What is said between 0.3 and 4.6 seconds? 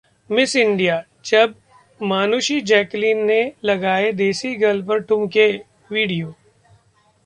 miss India: जब मानुषी-जैकलीन ने लगाए 'देसी